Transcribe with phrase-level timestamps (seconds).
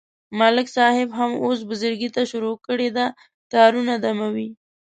[0.39, 3.05] ملک صاحب هم اوس بزرگی ته شروع کړې ده،
[3.51, 4.49] تارونه دموي.